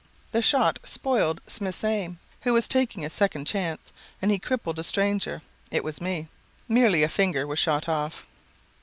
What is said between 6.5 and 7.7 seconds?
Merely a finger was